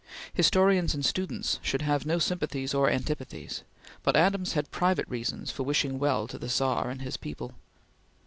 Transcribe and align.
Historians 0.33 0.95
and 0.95 1.05
students 1.05 1.59
should 1.61 1.83
have 1.83 2.07
no 2.07 2.17
sympathies 2.17 2.73
or 2.73 2.89
antipathies, 2.89 3.61
but 4.01 4.15
Adams 4.15 4.53
had 4.53 4.71
private 4.71 5.07
reasons 5.07 5.51
for 5.51 5.61
wishing 5.61 5.99
well 5.99 6.27
to 6.27 6.39
the 6.39 6.49
Czar 6.49 6.89
and 6.89 7.03
his 7.03 7.17
people. 7.17 7.53